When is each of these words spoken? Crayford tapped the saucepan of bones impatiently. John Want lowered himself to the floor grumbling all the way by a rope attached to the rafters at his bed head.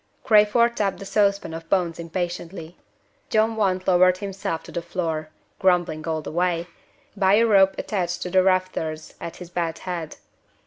Crayford 0.23 0.75
tapped 0.77 0.97
the 0.97 1.05
saucepan 1.05 1.53
of 1.53 1.69
bones 1.69 1.99
impatiently. 1.99 2.75
John 3.29 3.55
Want 3.55 3.87
lowered 3.87 4.17
himself 4.17 4.63
to 4.63 4.71
the 4.71 4.81
floor 4.81 5.29
grumbling 5.59 6.07
all 6.07 6.23
the 6.23 6.31
way 6.31 6.65
by 7.15 7.35
a 7.35 7.45
rope 7.45 7.75
attached 7.77 8.23
to 8.23 8.31
the 8.31 8.41
rafters 8.41 9.13
at 9.21 9.35
his 9.35 9.51
bed 9.51 9.77
head. 9.77 10.15